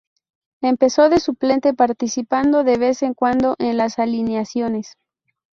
[0.63, 4.97] Empezó de suplente participando de vez en cuando en las alineaciones.